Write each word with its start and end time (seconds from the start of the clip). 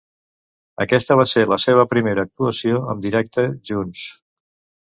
Aquesta 0.85 1.17
va 1.19 1.25
ser 1.33 1.43
la 1.51 1.59
seva 1.65 1.85
primera 1.93 2.25
actuació 2.29 2.81
amb 2.95 3.07
directe 3.07 3.47
junts. 3.73 4.09